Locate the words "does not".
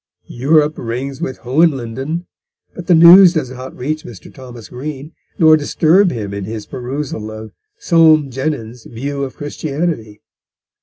3.33-3.77